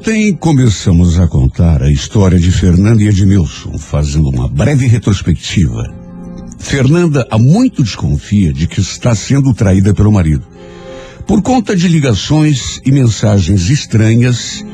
[0.00, 5.94] Ontem começamos a contar a história de Fernanda e Edmilson, fazendo uma breve retrospectiva.
[6.58, 10.42] Fernanda há muito desconfia de que está sendo traída pelo marido.
[11.26, 14.64] Por conta de ligações e mensagens estranhas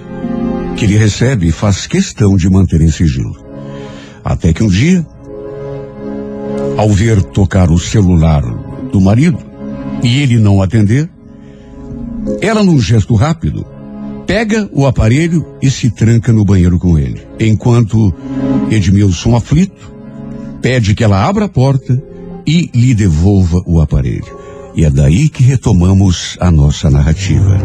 [0.77, 3.37] que ele recebe e faz questão de manter em sigilo.
[4.23, 5.05] Até que um dia,
[6.79, 8.43] ao ver tocar o celular
[8.93, 9.41] do marido
[10.05, 11.11] e ele não atender,
[12.41, 13.67] ela, num gesto rápido,
[14.27, 17.23] pega o aparelho e se tranca no banheiro com ele.
[17.39, 18.13] Enquanto
[18.71, 19.95] Edmilson, aflito,
[20.61, 22.03] pede que ela abra a porta
[22.47, 24.37] e lhe devolva o aparelho.
[24.75, 27.59] E é daí que retomamos a nossa narrativa.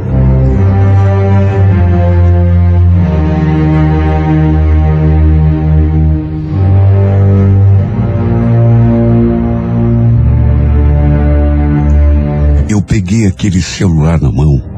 [12.69, 14.70] Eu peguei aquele celular na mão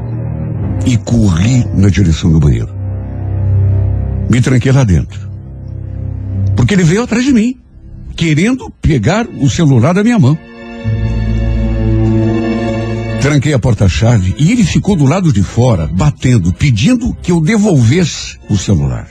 [0.86, 2.74] e corri na direção do banheiro.
[4.28, 5.20] Me tranquei lá dentro.
[6.56, 7.58] Porque ele veio atrás de mim,
[8.16, 10.38] querendo pegar o celular da minha mão.
[13.20, 18.38] Tranquei a porta-chave e ele ficou do lado de fora, batendo, pedindo que eu devolvesse
[18.50, 19.08] o celular.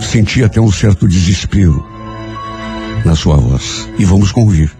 [0.00, 1.86] Senti até um certo desespero
[3.04, 3.88] na sua voz.
[3.98, 4.70] E vamos convir.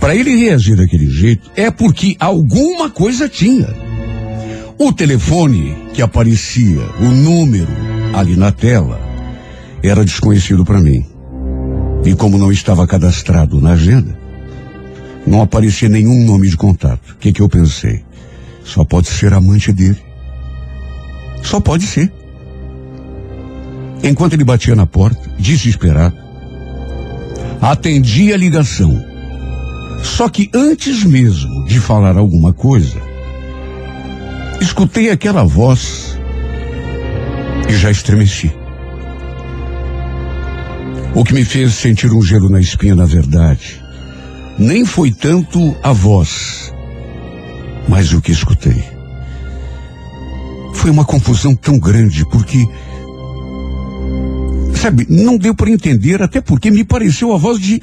[0.00, 3.68] Para ele reagir daquele jeito é porque alguma coisa tinha.
[4.78, 7.68] O telefone que aparecia, o número
[8.14, 8.98] ali na tela,
[9.82, 11.04] era desconhecido para mim.
[12.02, 14.18] E como não estava cadastrado na agenda,
[15.26, 17.10] não aparecia nenhum nome de contato.
[17.10, 18.02] O que, que eu pensei?
[18.64, 20.00] Só pode ser amante dele.
[21.42, 22.10] Só pode ser.
[24.02, 26.16] Enquanto ele batia na porta, desesperado,
[27.60, 29.09] atendi a ligação
[30.02, 33.00] só que antes mesmo de falar alguma coisa,
[34.60, 36.18] escutei aquela voz
[37.68, 38.52] e já estremeci.
[41.14, 43.82] O que me fez sentir um gelo na espinha, na verdade,
[44.58, 46.72] nem foi tanto a voz,
[47.88, 48.82] mas o que escutei.
[50.74, 52.66] Foi uma confusão tão grande, porque,
[54.76, 57.82] sabe, não deu para entender, até porque me pareceu a voz de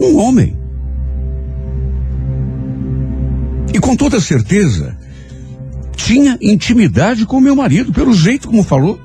[0.00, 0.63] um homem.
[3.74, 4.96] E com toda certeza,
[5.96, 9.00] tinha intimidade com meu marido, pelo jeito como falou.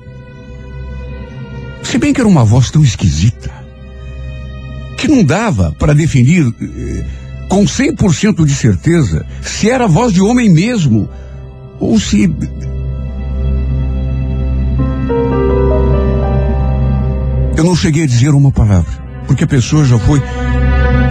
[1.82, 3.50] Se bem que era uma voz tão esquisita,
[4.96, 7.04] que não dava para definir eh,
[7.48, 11.10] com 100% de certeza se era a voz de homem mesmo
[11.80, 12.32] ou se.
[17.56, 18.92] Eu não cheguei a dizer uma palavra,
[19.26, 20.22] porque a pessoa já foi.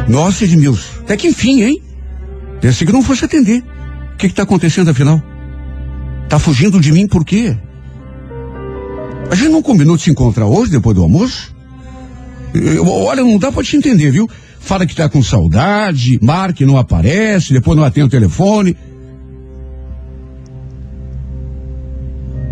[0.08, 1.89] Nossa, Edmilson, até que enfim, hein?
[2.62, 3.64] Pensei que não fosse atender.
[4.14, 5.22] O que está acontecendo afinal?
[6.28, 7.58] Tá fugindo de mim por quê?
[9.32, 11.56] A gente não combinou de se encontrar hoje, depois do almoço?
[12.54, 14.28] Eu, olha, não dá para te entender, viu?
[14.60, 18.76] Fala que tá com saudade, marque, não aparece, depois não atende o telefone.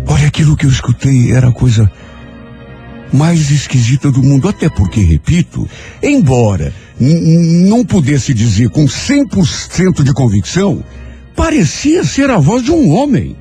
[0.06, 1.90] Olha, aquilo que eu escutei era coisa
[3.12, 5.68] mais esquisita do mundo, até porque, repito,
[6.02, 10.82] embora não pudesse dizer com 100% de convicção,
[11.34, 13.36] parecia ser a voz de um homem.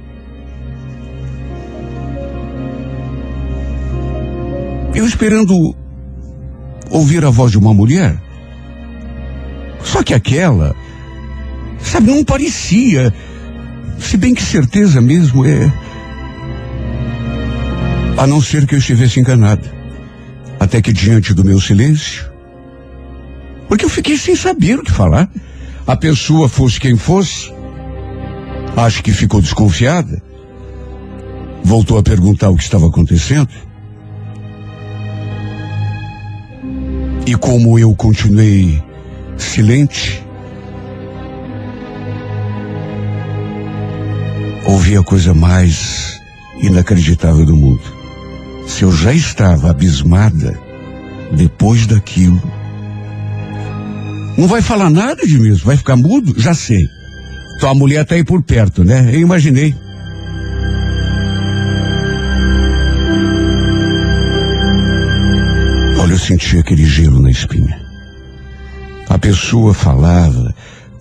[4.94, 5.76] Eu esperando
[6.90, 8.20] ouvir a voz de uma mulher.
[9.84, 10.76] Só que aquela,
[11.80, 13.14] sabe, não parecia.
[14.00, 15.72] Se bem que certeza mesmo é.
[18.18, 19.70] A não ser que eu estivesse enganado.
[20.60, 22.28] Até que diante do meu silêncio,
[23.68, 25.30] porque eu fiquei sem saber o que falar.
[25.86, 27.54] A pessoa fosse quem fosse,
[28.76, 30.22] acho que ficou desconfiada.
[31.64, 33.50] Voltou a perguntar o que estava acontecendo.
[37.26, 38.82] E como eu continuei
[39.38, 40.24] silente,
[44.66, 46.20] ouvi a coisa mais
[46.62, 47.97] inacreditável do mundo.
[48.68, 50.60] Se eu já estava abismada
[51.32, 52.42] depois daquilo,
[54.38, 56.40] não vai falar nada de mim, vai ficar mudo?
[56.40, 56.88] Já sei.
[57.60, 59.10] Tua mulher tá aí por perto, né?
[59.12, 59.76] Eu imaginei.
[66.00, 67.82] Olha, eu senti aquele gelo na espinha.
[69.10, 70.54] A pessoa falava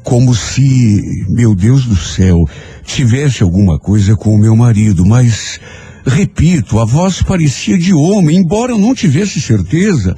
[0.02, 2.38] como se, meu Deus do céu,
[2.84, 5.60] tivesse alguma coisa com o meu marido, mas,
[6.06, 10.14] repito, a voz parecia de homem, embora eu não tivesse certeza.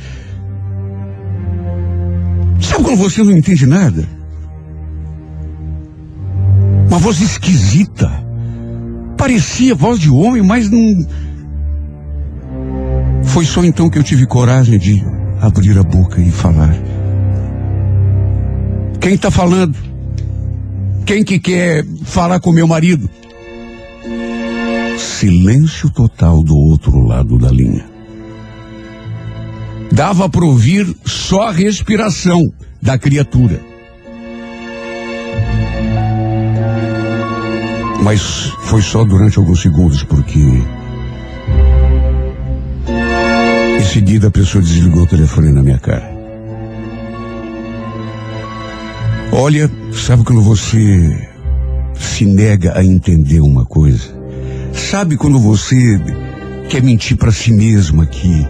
[2.61, 4.06] Sabe quando você não entende nada?
[6.88, 8.11] Uma voz esquisita.
[9.17, 11.06] Parecia voz de homem, mas não.
[13.25, 15.02] Foi só então que eu tive coragem de
[15.41, 16.75] abrir a boca e falar.
[19.00, 19.76] Quem está falando?
[21.06, 23.08] Quem que quer falar com meu marido?
[25.19, 27.85] Silêncio total do outro lado da linha.
[29.91, 32.41] Dava para ouvir só a respiração
[32.81, 33.61] da criatura.
[38.00, 40.38] Mas foi só durante alguns segundos, porque.
[43.76, 46.17] Em seguida a pessoa desligou o telefone na minha cara.
[49.32, 51.29] Olha, sabe quando você
[51.97, 54.18] se nega a entender uma coisa?
[54.73, 56.00] Sabe quando você
[56.69, 58.47] quer mentir para si mesma que.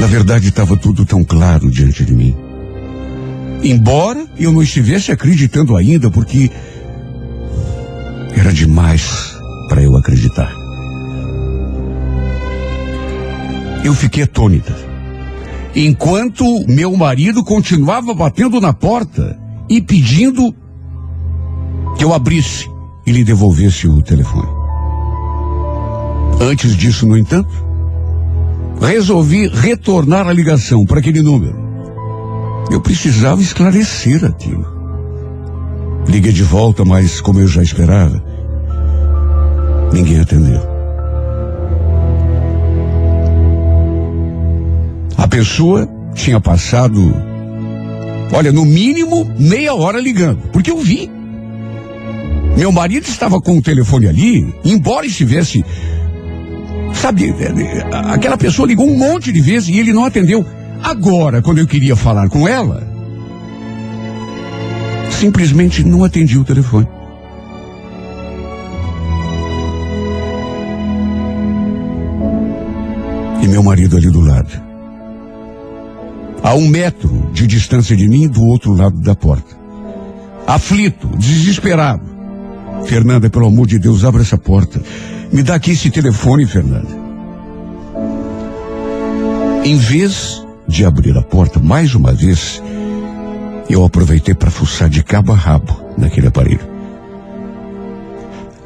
[0.00, 2.36] Na verdade estava tudo tão claro diante de mim.
[3.62, 6.50] Embora eu não estivesse acreditando ainda, porque
[8.36, 9.34] era demais
[9.68, 10.52] para eu acreditar.
[13.82, 14.74] Eu fiquei atônita.
[15.74, 19.38] Enquanto meu marido continuava batendo na porta
[19.68, 20.54] e pedindo
[21.96, 22.70] que eu abrisse
[23.06, 24.48] e lhe devolvesse o telefone.
[26.40, 27.50] Antes disso, no entanto,
[28.80, 31.56] resolvi retornar a ligação para aquele número.
[32.70, 34.66] Eu precisava esclarecer aquilo.
[36.08, 38.22] Liguei de volta, mas como eu já esperava,
[39.92, 40.60] ninguém atendeu.
[45.16, 47.00] A pessoa tinha passado,
[48.32, 51.15] olha, no mínimo meia hora ligando, porque eu vi.
[52.56, 55.62] Meu marido estava com o telefone ali, embora estivesse.
[56.94, 60.44] Sabe, é, é, aquela pessoa ligou um monte de vezes e ele não atendeu.
[60.82, 62.88] Agora, quando eu queria falar com ela,
[65.10, 66.88] simplesmente não atendi o telefone.
[73.42, 74.64] E meu marido ali do lado.
[76.42, 79.54] A um metro de distância de mim, do outro lado da porta.
[80.46, 82.15] Aflito, desesperado.
[82.84, 84.80] Fernanda, pelo amor de Deus, abra essa porta.
[85.32, 86.88] Me dá aqui esse telefone, Fernanda.
[89.64, 92.62] Em vez de abrir a porta mais uma vez,
[93.68, 96.76] eu aproveitei para fuçar de cabo a rabo naquele aparelho.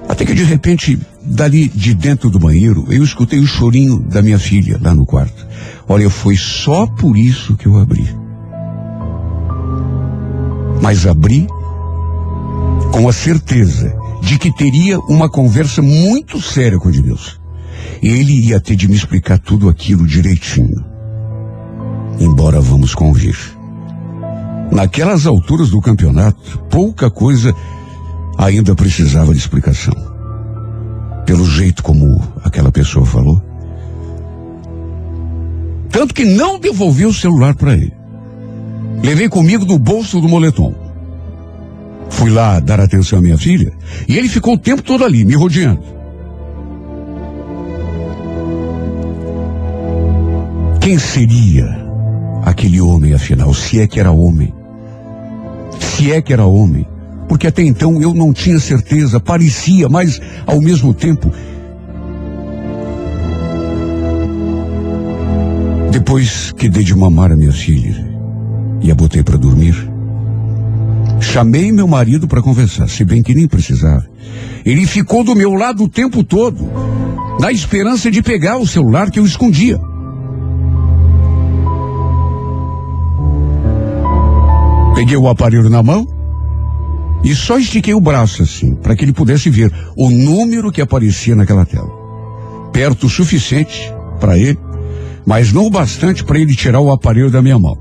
[0.09, 4.39] Até que de repente, dali de dentro do banheiro, eu escutei o chorinho da minha
[4.39, 5.47] filha lá no quarto.
[5.89, 8.07] Olha, foi só por isso que eu abri.
[10.83, 11.47] Mas abri
[12.93, 17.41] com a certeza de que teria uma conversa muito séria com Deus.
[18.03, 20.91] Ele ia ter de me explicar tudo aquilo direitinho
[22.21, 23.37] embora vamos convir.
[24.71, 27.55] Naquelas alturas do campeonato, pouca coisa
[28.39, 29.95] ainda precisava de explicação.
[31.27, 33.43] Pelo jeito como aquela pessoa falou.
[35.91, 37.93] Tanto que não devolvi o celular para ele.
[39.03, 40.75] Levei comigo do bolso do moletom.
[42.11, 43.73] Fui lá dar atenção à minha filha
[44.07, 45.83] e ele ficou o tempo todo ali, me rodeando.
[50.81, 51.67] Quem seria
[52.43, 54.53] aquele homem, afinal, se é que era homem.
[55.79, 56.87] Se é que era homem.
[57.29, 61.33] Porque até então eu não tinha certeza, parecia, mas ao mesmo tempo.
[65.93, 67.95] Depois que dei de mamar a minha filha
[68.81, 69.90] e a botei para dormir,
[71.21, 74.05] chamei meu marido para conversar, se bem que nem precisava.
[74.65, 76.69] Ele ficou do meu lado o tempo todo,
[77.39, 79.79] na esperança de pegar o celular que eu escondia.
[84.95, 86.07] Peguei o aparelho na mão
[87.25, 91.35] e só estiquei o braço assim, para que ele pudesse ver o número que aparecia
[91.35, 91.91] naquela tela.
[92.73, 94.59] Perto o suficiente para ele,
[95.27, 97.79] mas não o bastante para ele tirar o aparelho da minha mão.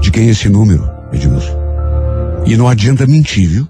[0.00, 1.59] De quem é esse número, Edmilson?
[2.46, 3.68] E não adianta mentir, viu?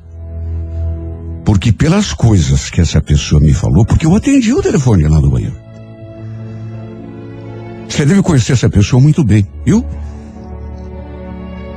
[1.45, 5.31] Porque pelas coisas que essa pessoa me falou, porque eu atendi o telefone lá no
[5.31, 5.57] banheiro.
[7.89, 9.85] Você deve conhecer essa pessoa muito bem, viu?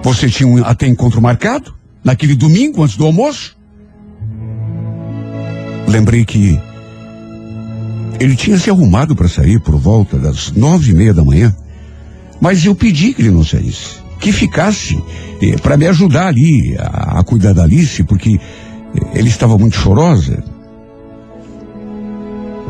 [0.04, 1.74] Você tinha um, até encontro marcado?
[2.04, 3.58] Naquele domingo, antes do almoço?
[5.88, 6.60] Lembrei que
[8.20, 11.56] ele tinha se arrumado para sair por volta das nove e meia da manhã,
[12.40, 15.04] mas eu pedi que ele não saísse, que ficasse
[15.42, 19.76] eh, para me ajudar ali a, a, cuidar da Alice, porque eh, ele estava muito
[19.76, 20.42] chorosa.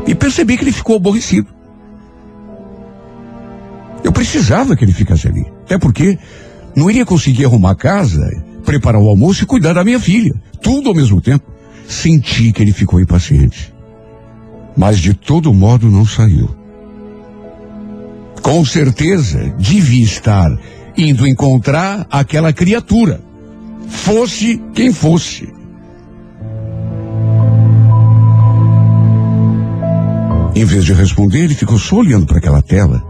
[0.04, 1.46] E percebi que ele ficou aborrecido.
[4.02, 6.18] Eu precisava que ele ficasse ali, até porque
[6.74, 8.28] não iria conseguir arrumar a casa,
[8.64, 10.34] preparar o almoço e cuidar da minha filha.
[10.60, 11.44] tudo ao mesmo tempo,
[11.86, 13.72] senti que ele ficou impaciente.
[14.76, 16.50] Mas de todo modo não saiu.
[18.42, 20.50] Com certeza devia estar
[20.96, 23.20] indo encontrar aquela criatura,
[23.88, 25.52] fosse quem fosse.
[30.54, 33.02] Em vez de responder, ele ficou só olhando para aquela tela,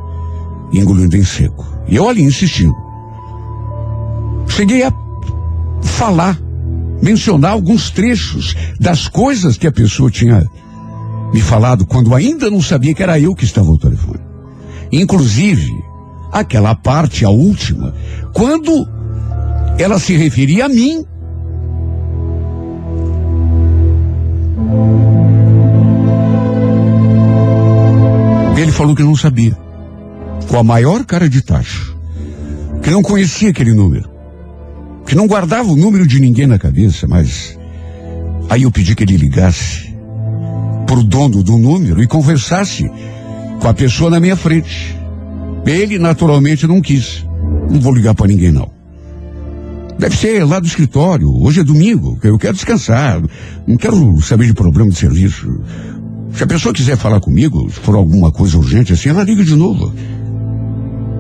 [0.73, 1.67] engolindo em seco.
[1.87, 2.75] E eu ali insistindo.
[4.49, 4.93] Cheguei a
[5.83, 6.41] falar,
[7.03, 10.43] mencionar alguns trechos das coisas que a pessoa tinha
[11.33, 14.21] me falado quando ainda não sabia que era eu que estava ao telefone.
[14.91, 15.84] Inclusive,
[16.35, 17.95] aquela parte, a última,
[18.33, 18.89] quando
[19.79, 21.05] ela se referia a mim.
[28.57, 29.57] Ele falou que não sabia.
[30.49, 31.97] Com a maior cara de tacho.
[32.83, 34.11] Que não conhecia aquele número.
[35.07, 37.59] Que não guardava o número de ninguém na cabeça, mas.
[38.49, 39.95] Aí eu pedi que ele ligasse
[40.87, 42.91] para o dono do número e conversasse
[43.61, 45.04] com a pessoa na minha frente.
[45.67, 47.25] Ele naturalmente não quis.
[47.71, 48.71] Não vou ligar para ninguém não.
[49.99, 51.31] Deve ser lá do escritório.
[51.31, 52.19] Hoje é domingo.
[52.23, 53.23] Eu quero descansar.
[53.67, 55.61] Não quero saber de problema de serviço.
[56.33, 59.55] Se a pessoa quiser falar comigo, se for alguma coisa urgente assim, ela liga de
[59.55, 59.93] novo.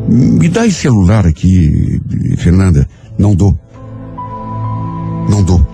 [0.08, 2.00] Me dá esse celular aqui,
[2.36, 2.86] Fernanda.
[3.16, 3.56] Não dou.
[5.30, 5.66] Não dou.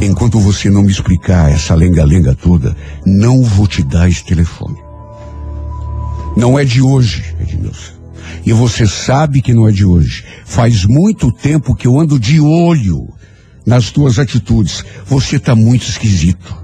[0.00, 2.74] Enquanto você não me explicar essa lenga-lenga toda,
[3.06, 4.78] não vou te dar esse telefone.
[6.36, 7.92] Não é de hoje, Edmilson.
[8.44, 10.24] E você sabe que não é de hoje.
[10.44, 13.08] Faz muito tempo que eu ando de olho
[13.64, 14.84] nas tuas atitudes.
[15.06, 16.56] Você está muito esquisito.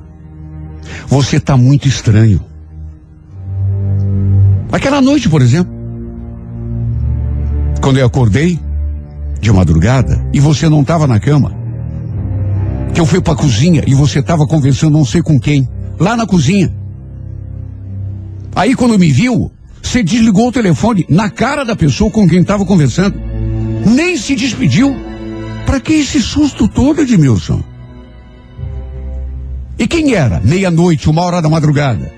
[1.06, 2.40] Você está muito estranho.
[4.72, 5.72] Aquela noite, por exemplo,
[7.80, 8.58] quando eu acordei
[9.40, 11.56] de madrugada e você não estava na cama,
[12.92, 16.16] que eu fui para a cozinha e você estava conversando não sei com quem, lá
[16.16, 16.74] na cozinha.
[18.54, 22.64] Aí quando me viu, você desligou o telefone na cara da pessoa com quem estava
[22.64, 23.18] conversando.
[23.86, 24.94] Nem se despediu.
[25.64, 27.62] Para que esse susto todo, Edmilson?
[29.78, 30.40] E quem era?
[30.40, 32.12] Meia-noite, uma hora da madrugada.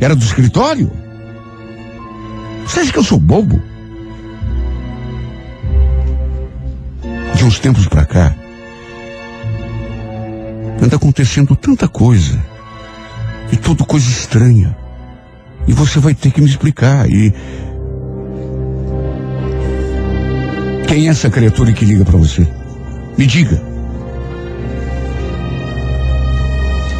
[0.00, 0.90] Era do escritório?
[2.66, 3.62] Você acha que eu sou bobo?
[7.36, 8.34] De uns tempos para cá,
[10.82, 12.42] anda acontecendo tanta coisa.
[13.52, 14.76] E tudo coisa estranha.
[15.66, 17.08] E você vai ter que me explicar.
[17.08, 17.32] E.
[20.86, 22.46] Quem é essa criatura que liga para você?
[23.16, 23.62] Me diga.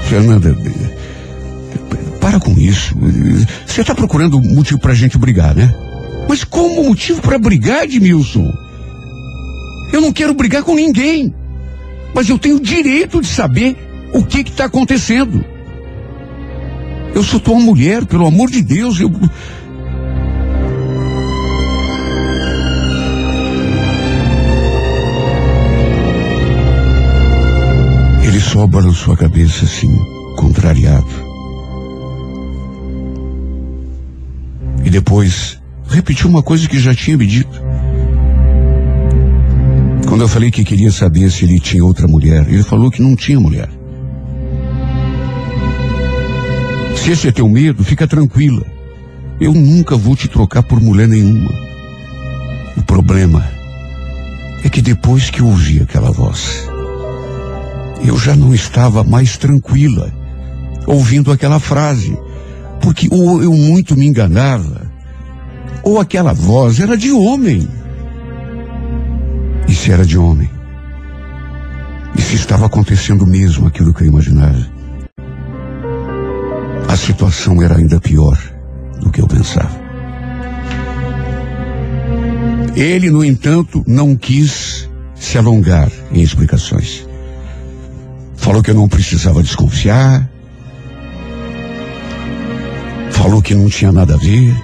[0.04, 0.56] Fernanda,
[2.20, 2.94] para com isso.
[3.66, 5.74] Você está procurando motivo para a gente brigar, né?
[6.28, 8.52] Mas como motivo para brigar, Edmilson?
[9.92, 11.34] Eu não quero brigar com ninguém.
[12.14, 13.76] Mas eu tenho direito de saber
[14.12, 15.44] o que está acontecendo.
[17.14, 19.10] Eu sou tua mulher, pelo amor de Deus, eu.
[28.22, 29.94] Ele só balançou a cabeça assim,
[30.36, 31.06] contrariado.
[34.84, 37.62] E depois repetiu uma coisa que já tinha me dito.
[40.08, 43.16] Quando eu falei que queria saber se ele tinha outra mulher, ele falou que não
[43.16, 43.68] tinha mulher.
[46.96, 48.64] Se esse é teu medo, fica tranquila.
[49.40, 51.50] Eu nunca vou te trocar por mulher nenhuma.
[52.76, 53.44] O problema
[54.62, 56.68] é que depois que ouvi aquela voz,
[58.04, 60.12] eu já não estava mais tranquila
[60.86, 62.16] ouvindo aquela frase,
[62.80, 64.90] porque ou eu muito me enganava,
[65.82, 67.68] ou aquela voz era de homem.
[69.68, 70.50] E se era de homem?
[72.16, 74.81] E se estava acontecendo mesmo aquilo que eu imaginava?
[76.92, 78.38] A situação era ainda pior
[79.00, 79.80] do que eu pensava.
[82.76, 87.08] Ele, no entanto, não quis se alongar em explicações.
[88.36, 90.30] Falou que eu não precisava desconfiar.
[93.12, 94.54] Falou que não tinha nada a ver.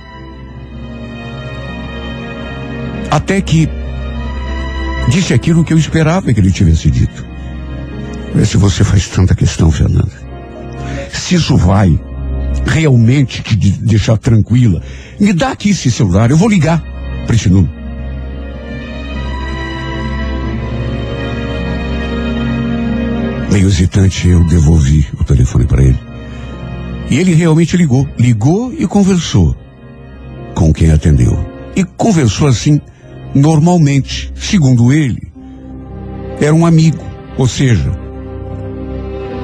[3.10, 3.66] Até que
[5.08, 7.24] disse aquilo que eu esperava que ele tivesse dito.
[8.34, 10.12] Vê se você faz tanta questão, Fernanda.
[11.10, 11.98] Se isso vai
[12.68, 14.82] realmente te deixar tranquila,
[15.18, 16.82] me dá aqui esse celular, eu vou ligar
[17.26, 17.72] para esse número.
[23.50, 25.98] Meio hesitante, eu devolvi o telefone para ele.
[27.10, 28.06] E ele realmente ligou.
[28.18, 29.56] Ligou e conversou
[30.54, 31.38] com quem atendeu.
[31.74, 32.78] E conversou assim,
[33.34, 35.32] normalmente, segundo ele.
[36.40, 37.02] Era um amigo,
[37.36, 37.90] Ou seja,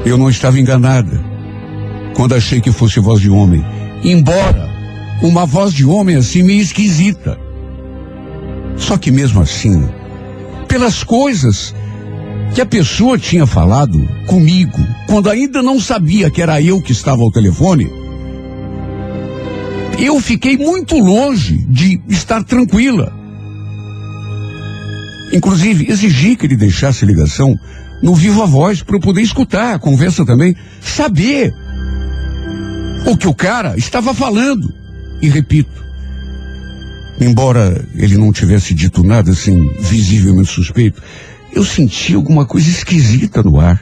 [0.05, 1.34] eu não estava enganada
[2.15, 3.65] quando achei que fosse voz de homem.
[4.03, 4.69] Embora
[5.23, 7.39] uma voz de homem assim meio esquisita.
[8.77, 9.89] Só que mesmo assim,
[10.69, 11.75] pelas coisas
[12.55, 14.79] que a pessoa tinha falado comigo,
[15.09, 17.91] quando ainda não sabia que era eu que estava ao telefone,
[19.99, 23.13] eu fiquei muito longe de estar tranquila.
[25.33, 27.55] Inclusive, exigi que ele deixasse ligação
[28.03, 31.53] no Viva Voz para eu poder escutar a conversa também, saber
[33.07, 34.73] o que o cara estava falando.
[35.21, 35.85] E repito,
[37.21, 41.03] embora ele não tivesse dito nada assim visivelmente suspeito,
[41.53, 43.81] eu senti alguma coisa esquisita no ar.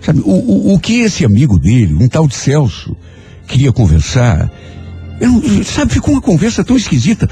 [0.00, 2.96] Sabe, o, o, o que esse amigo dele, um tal de Celso,
[3.46, 4.50] queria conversar,
[5.20, 7.28] eu, sabe, ficou uma conversa tão esquisita.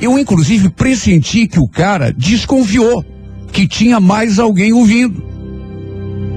[0.00, 3.04] Eu, inclusive, pressenti que o cara desconfiou
[3.52, 5.22] que tinha mais alguém ouvindo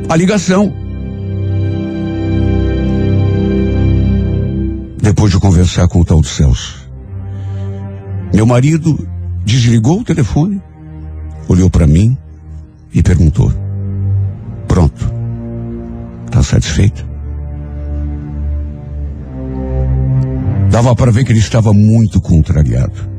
[0.10, 0.83] a ligação.
[5.03, 6.89] Depois de conversar com o tal de Celso,
[8.33, 9.05] meu marido
[9.43, 10.62] desligou o telefone,
[11.50, 12.17] olhou para mim
[12.93, 13.51] e perguntou:
[14.65, 15.13] Pronto,
[16.25, 17.05] está satisfeito?
[20.72, 23.12] Dava para ver que ele estava muito contrariado.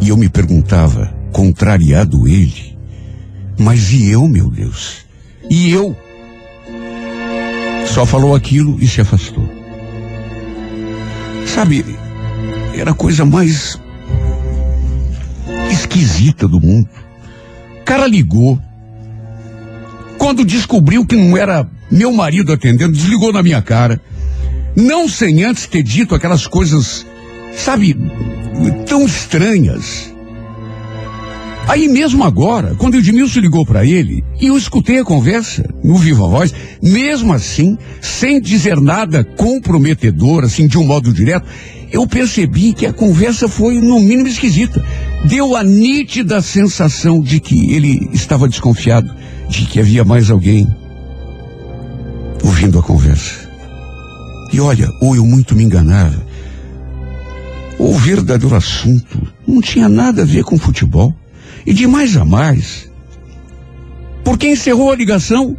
[0.00, 2.76] E eu me perguntava, contrariado ele?
[3.56, 5.06] Mas e eu, meu Deus?
[5.48, 5.96] E eu?
[7.86, 9.61] Só falou aquilo e se afastou.
[11.54, 11.84] Sabe,
[12.74, 13.78] era a coisa mais
[15.70, 16.88] esquisita do mundo.
[17.80, 18.58] O cara ligou.
[20.16, 24.00] Quando descobriu que não era meu marido atendendo, desligou na minha cara.
[24.74, 27.04] Não sem antes ter dito aquelas coisas,
[27.54, 27.98] sabe,
[28.86, 30.10] tão estranhas.
[31.68, 35.96] Aí mesmo agora, quando o Edmilson ligou para ele, e eu escutei a conversa no
[35.96, 41.46] Viva Voz, mesmo assim, sem dizer nada comprometedor, assim, de um modo direto,
[41.90, 44.82] eu percebi que a conversa foi, no mínimo, esquisita.
[45.26, 49.14] Deu a nítida sensação de que ele estava desconfiado,
[49.48, 50.66] de que havia mais alguém
[52.42, 53.50] ouvindo a conversa.
[54.52, 56.26] E olha, ou eu muito me enganava,
[57.78, 61.14] o verdadeiro assunto não tinha nada a ver com futebol.
[61.64, 62.90] E de mais a mais,
[64.24, 65.56] porque encerrou a ligação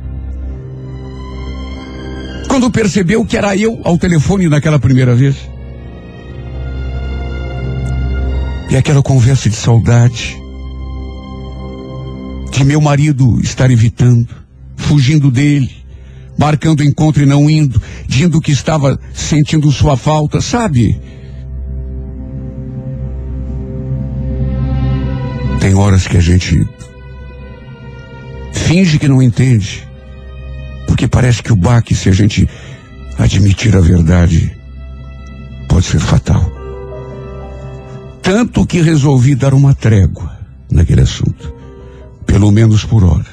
[2.54, 5.36] quando percebeu que era eu ao telefone naquela primeira vez.
[8.70, 10.39] E aquela conversa de saudade,
[12.52, 14.30] de meu marido estar evitando,
[14.76, 15.72] fugindo dele,
[16.38, 21.02] marcando encontro e não indo, dizendo que estava sentindo sua falta, sabe?
[25.60, 26.63] Tem horas que a gente
[28.52, 29.88] finge que não entende,
[30.93, 32.47] porque parece que o baque, se a gente
[33.17, 34.56] admitir a verdade,
[35.67, 36.51] pode ser fatal.
[38.21, 40.38] Tanto que resolvi dar uma trégua
[40.69, 41.51] naquele assunto,
[42.27, 43.25] pelo menos por hora.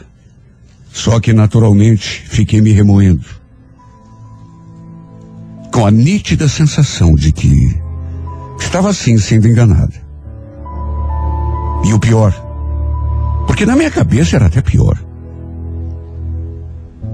[0.91, 3.27] Só que naturalmente fiquei me remoendo,
[5.71, 7.79] com a nítida sensação de que
[8.59, 9.93] estava sim sendo enganada.
[11.85, 12.33] E o pior,
[13.47, 15.10] porque na minha cabeça era até pior.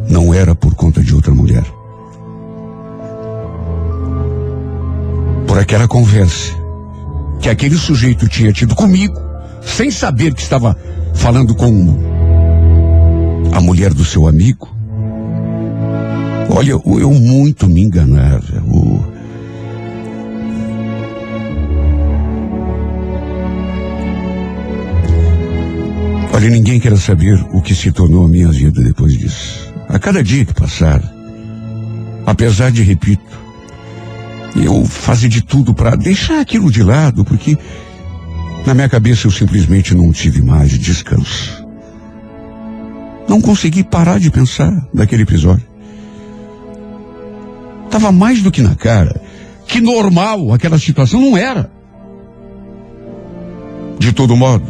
[0.08, 1.64] Não era por conta de outra mulher.
[5.46, 6.52] Por aquela conversa
[7.40, 9.18] que aquele sujeito tinha tido comigo,
[9.62, 10.76] sem saber que estava
[11.14, 11.98] falando com
[13.52, 14.68] a mulher do seu amigo.
[16.50, 18.62] Olha, eu muito me enganava.
[18.66, 19.16] O,
[26.32, 29.74] Olha, ninguém quer saber o que se tornou a minha vida depois disso.
[29.96, 31.02] A cada dia que passar,
[32.26, 33.40] apesar de, repito,
[34.54, 37.56] eu fazer de tudo para deixar aquilo de lado, porque
[38.66, 41.66] na minha cabeça eu simplesmente não tive mais descanso.
[43.26, 45.66] Não consegui parar de pensar naquele episódio.
[47.90, 49.18] Tava mais do que na cara
[49.66, 51.70] que normal aquela situação não era.
[53.98, 54.66] De todo modo,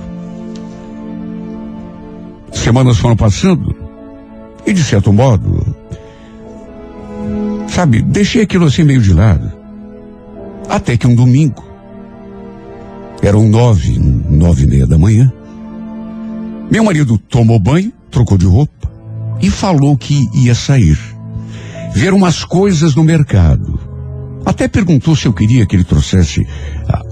[2.52, 3.85] semanas foram passando
[4.66, 5.64] e, de certo modo,
[7.68, 9.52] sabe, deixei aquilo assim meio de lado.
[10.68, 11.64] Até que um domingo,
[13.22, 15.32] eram nove, nove e meia da manhã,
[16.70, 18.90] meu marido tomou banho, trocou de roupa
[19.40, 20.98] e falou que ia sair.
[21.94, 23.78] Ver umas coisas no mercado.
[24.44, 26.46] Até perguntou se eu queria que ele trouxesse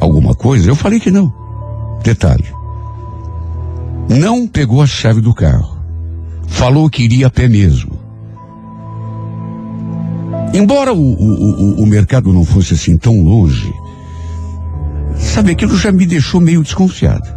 [0.01, 0.69] alguma coisa.
[0.69, 1.33] Eu falei que não.
[2.03, 2.47] Detalhe.
[4.09, 5.74] Não pegou a chave do carro.
[6.47, 7.99] Falou que iria a pé mesmo.
[10.53, 13.73] Embora o, o, o, o mercado não fosse assim tão longe,
[15.17, 17.29] sabe, aquilo já me deixou meio desconfiado.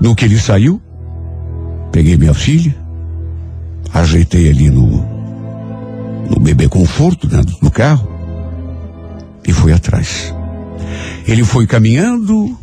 [0.00, 0.80] No que ele saiu,
[1.92, 2.74] peguei minha filha,
[3.92, 5.04] ajeitei ali no,
[6.30, 8.08] no bebê conforto dentro do carro
[9.46, 10.34] e fui atrás.
[11.26, 12.56] Ele foi caminhando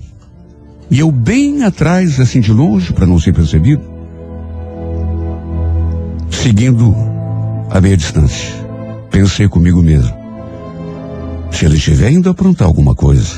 [0.89, 3.83] e eu bem atrás, assim de longe, para não ser percebido,
[6.37, 6.95] seguindo
[7.69, 8.53] a meia distância.
[9.09, 10.15] Pensei comigo mesmo.
[11.51, 13.35] Se ele estiver indo aprontar alguma coisa,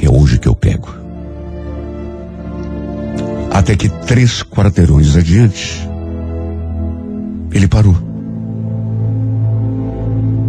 [0.00, 0.88] é hoje que eu pego.
[3.50, 5.88] Até que três quarteirões adiante,
[7.52, 7.96] ele parou.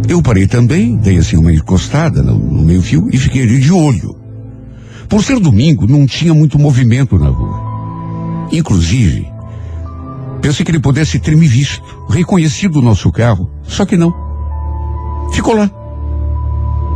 [0.08, 3.72] Eu parei também, dei assim uma encostada no, no meio fio e fiquei ali de
[3.72, 4.16] olho.
[5.08, 8.48] Por ser domingo, não tinha muito movimento na rua.
[8.50, 9.35] Inclusive,
[10.46, 14.14] pensei que ele pudesse ter me visto, reconhecido o nosso carro, só que não.
[15.32, 15.68] Ficou lá,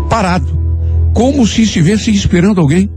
[0.08, 0.56] parado,
[1.12, 2.88] como se estivesse esperando alguém.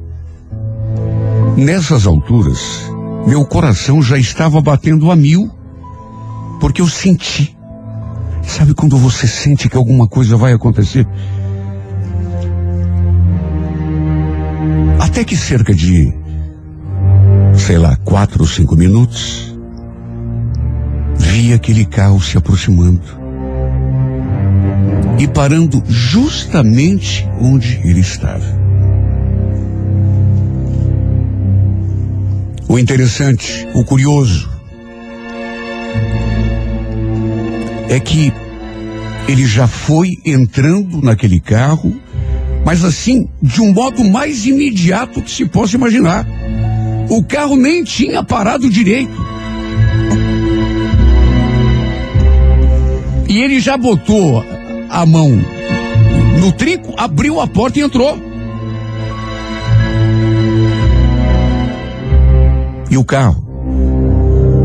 [1.57, 2.59] Nessas alturas,
[3.25, 5.49] meu coração já estava batendo a mil,
[6.59, 7.57] porque eu senti.
[8.43, 11.07] Sabe quando você sente que alguma coisa vai acontecer?
[14.99, 16.13] Até que cerca de,
[17.55, 19.52] sei lá, quatro ou cinco minutos,
[21.33, 23.01] vi aquele carro se aproximando
[25.17, 28.45] e parando justamente onde ele estava.
[32.67, 34.47] O interessante, o curioso,
[37.89, 38.31] é que
[39.27, 41.99] ele já foi entrando naquele carro
[42.63, 46.25] mas assim, de um modo mais imediato que se possa imaginar.
[47.09, 49.32] O carro nem tinha parado direito.
[53.27, 54.43] E ele já botou
[54.89, 55.31] a mão
[56.39, 58.17] no trinco, abriu a porta e entrou.
[62.89, 63.43] E o carro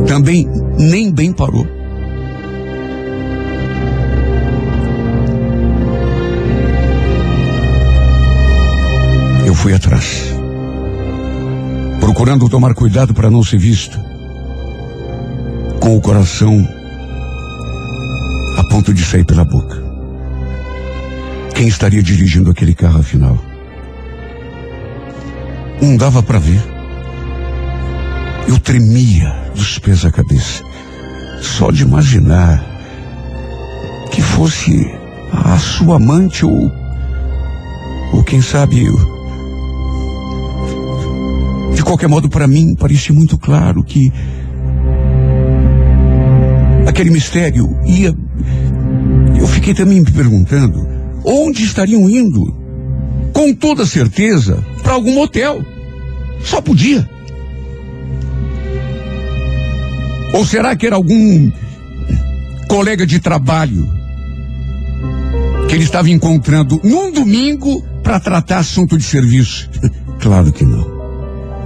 [0.07, 0.47] também
[0.79, 1.79] nem bem parou.
[9.59, 10.33] fui atrás,
[11.99, 13.99] procurando tomar cuidado para não ser visto,
[15.81, 16.67] com o coração
[18.79, 19.83] ponto de sair pela boca.
[21.53, 23.37] Quem estaria dirigindo aquele carro afinal?
[25.83, 26.63] Não dava para ver.
[28.47, 30.63] Eu tremia dos pés à cabeça,
[31.43, 32.65] só de imaginar
[34.13, 34.89] que fosse
[35.33, 36.71] a sua amante ou,
[38.13, 38.85] ou quem sabe,
[41.75, 44.13] de qualquer modo, para mim, parecia muito claro que
[46.87, 48.28] aquele mistério ia.
[49.75, 50.89] Também me perguntando
[51.25, 52.57] onde estariam indo.
[53.33, 55.65] Com toda certeza, para algum motel.
[56.43, 57.09] Só podia.
[60.33, 61.51] Ou será que era algum
[62.69, 63.89] colega de trabalho
[65.69, 69.71] que ele estava encontrando num domingo para tratar assunto de serviço?
[70.19, 70.99] claro que não.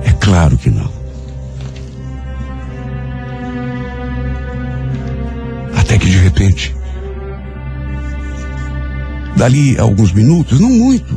[0.05, 0.91] É claro que não.
[5.77, 6.75] Até que de repente,
[9.37, 11.15] dali a alguns minutos, não muito,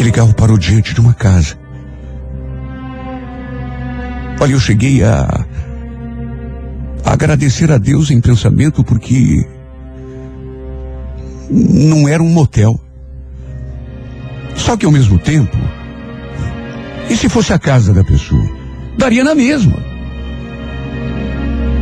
[0.00, 1.58] aquele carro parou diante de uma casa.
[4.40, 5.44] Olha, eu cheguei a,
[7.04, 9.46] a agradecer a Deus em pensamento porque
[11.50, 12.80] não era um motel.
[14.56, 15.56] Só que ao mesmo tempo,
[17.10, 18.48] e se fosse a casa da pessoa?
[18.96, 19.76] Daria na mesma.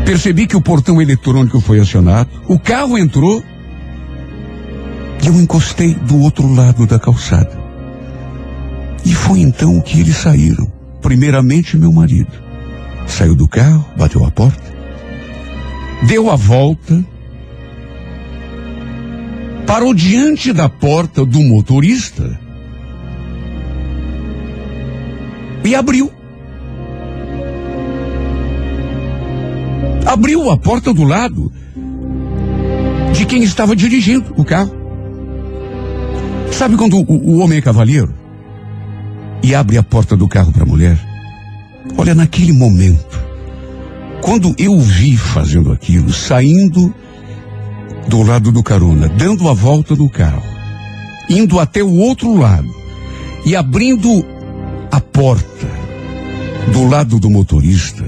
[0.04, 3.44] Percebi que o portão eletrônico foi acionado, o carro entrou
[5.28, 7.50] eu encostei do outro lado da calçada.
[9.04, 10.72] E foi então que eles saíram.
[11.02, 12.32] Primeiramente meu marido.
[13.06, 14.62] Saiu do carro, bateu a porta,
[16.06, 17.04] deu a volta,
[19.66, 22.38] parou diante da porta do motorista
[25.64, 26.10] e abriu.
[30.06, 31.52] Abriu a porta do lado
[33.12, 34.77] de quem estava dirigindo o carro.
[36.52, 38.12] Sabe quando o, o homem é cavalheiro
[39.42, 40.98] e abre a porta do carro para a mulher?
[41.96, 43.18] Olha, naquele momento,
[44.20, 46.94] quando eu vi fazendo aquilo, saindo
[48.08, 50.42] do lado do carona, dando a volta no carro,
[51.30, 52.68] indo até o outro lado
[53.44, 54.24] e abrindo
[54.90, 55.68] a porta
[56.72, 58.04] Do lado do motorista,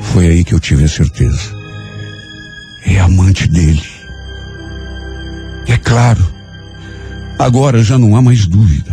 [0.00, 1.54] foi aí que eu tive a certeza.
[2.84, 3.82] É amante dele.
[5.68, 6.33] É claro.
[7.38, 8.92] Agora já não há mais dúvida.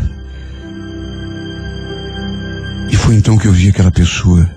[2.92, 4.50] E foi então que eu vi aquela pessoa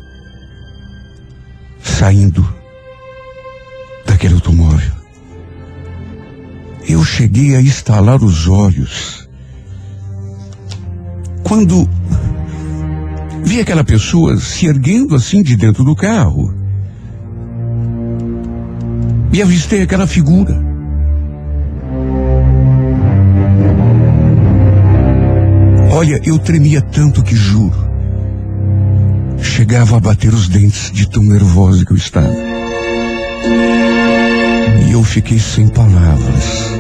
[1.83, 2.47] saindo
[4.07, 4.93] daquele automóvel.
[6.89, 9.29] Eu cheguei a estalar os olhos.
[11.43, 11.89] Quando
[13.45, 16.53] vi aquela pessoa se erguendo assim de dentro do carro.
[19.33, 20.74] E avistei aquela figura.
[26.05, 27.91] Olha, eu tremia tanto que juro.
[29.41, 32.37] Chegava a bater os dentes de tão nervosa que eu estava.
[34.87, 36.75] E eu fiquei sem palavras,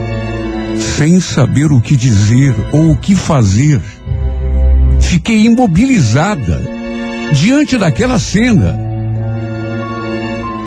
[0.98, 3.80] sem saber o que dizer ou o que fazer.
[5.00, 6.60] Fiquei imobilizada
[7.32, 8.78] diante daquela cena.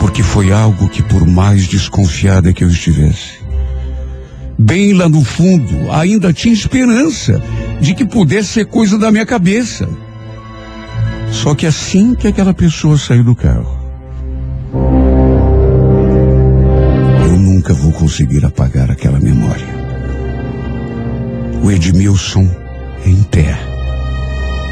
[0.00, 3.38] Porque foi algo que, por mais desconfiada que eu estivesse,
[4.58, 7.40] bem lá no fundo, ainda tinha esperança
[7.80, 9.88] de que pudesse ser coisa da minha cabeça.
[11.30, 13.78] Só que assim que aquela pessoa saiu do carro,
[17.24, 19.66] eu nunca vou conseguir apagar aquela memória.
[21.62, 22.48] O Edmilson
[23.04, 23.58] em pé.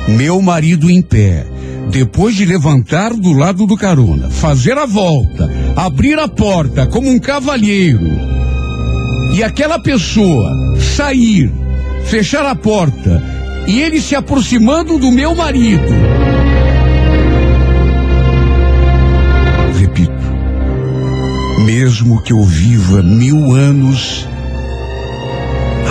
[0.09, 1.47] Meu marido em pé.
[1.91, 7.19] Depois de levantar do lado do carona, fazer a volta, abrir a porta como um
[7.19, 8.01] cavalheiro,
[9.33, 10.51] e aquela pessoa
[10.97, 11.53] sair,
[12.07, 13.23] fechar a porta,
[13.67, 15.93] e ele se aproximando do meu marido.
[21.67, 24.27] Mesmo que eu viva mil anos,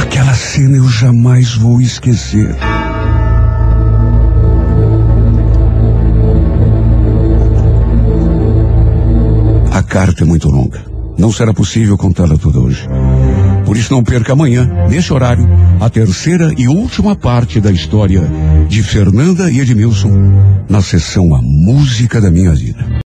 [0.01, 2.55] aquela cena eu jamais vou esquecer.
[9.71, 10.81] A carta é muito longa.
[11.17, 12.87] Não será possível contá-la toda hoje.
[13.65, 15.47] Por isso não perca amanhã, nesse horário,
[15.79, 18.21] a terceira e última parte da história
[18.67, 20.11] de Fernanda e Edmilson
[20.69, 22.84] na sessão A Música da Minha Vida.